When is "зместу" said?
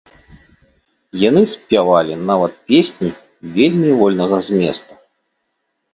4.47-4.93